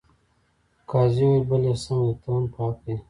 قاضي 0.89 1.23
وویل 1.27 1.43
بلې 1.49 1.73
سمه 1.83 2.01
ده 2.07 2.13
ته 2.21 2.27
هم 2.33 2.43
په 2.53 2.59
حقه 2.65 2.87
یې. 2.91 2.95